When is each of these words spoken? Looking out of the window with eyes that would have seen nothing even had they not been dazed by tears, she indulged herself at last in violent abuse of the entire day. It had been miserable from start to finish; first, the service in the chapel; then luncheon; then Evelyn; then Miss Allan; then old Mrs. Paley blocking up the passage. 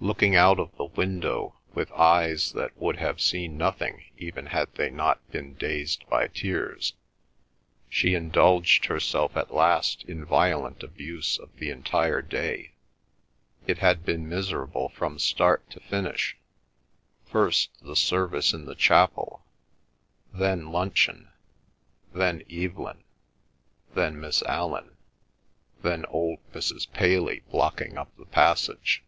Looking 0.00 0.36
out 0.36 0.60
of 0.60 0.74
the 0.76 0.84
window 0.84 1.58
with 1.74 1.90
eyes 1.90 2.52
that 2.52 2.76
would 2.76 2.98
have 2.98 3.20
seen 3.20 3.58
nothing 3.58 4.04
even 4.16 4.46
had 4.46 4.72
they 4.76 4.90
not 4.90 5.28
been 5.32 5.54
dazed 5.54 6.08
by 6.08 6.28
tears, 6.28 6.94
she 7.90 8.14
indulged 8.14 8.84
herself 8.84 9.36
at 9.36 9.52
last 9.52 10.04
in 10.04 10.24
violent 10.24 10.84
abuse 10.84 11.36
of 11.36 11.54
the 11.56 11.70
entire 11.70 12.22
day. 12.22 12.74
It 13.66 13.78
had 13.78 14.04
been 14.04 14.28
miserable 14.28 14.90
from 14.90 15.18
start 15.18 15.68
to 15.70 15.80
finish; 15.80 16.36
first, 17.26 17.70
the 17.84 17.96
service 17.96 18.52
in 18.52 18.66
the 18.66 18.76
chapel; 18.76 19.44
then 20.32 20.70
luncheon; 20.70 21.28
then 22.14 22.44
Evelyn; 22.48 23.02
then 23.96 24.20
Miss 24.20 24.42
Allan; 24.42 24.96
then 25.82 26.04
old 26.06 26.38
Mrs. 26.52 26.90
Paley 26.92 27.40
blocking 27.50 27.98
up 27.98 28.16
the 28.16 28.26
passage. 28.26 29.02